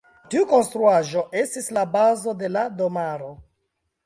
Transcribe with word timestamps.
Tiu 0.35 0.45
konstruaĵo 0.53 1.23
estis 1.41 1.69
la 1.79 1.83
bazo 1.97 2.35
de 2.41 2.51
la 2.57 2.65
domaro. 2.81 3.31